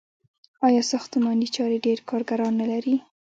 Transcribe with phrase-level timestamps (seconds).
[0.67, 2.95] آیا ساختماني چارې ډیر کارګران نلري؟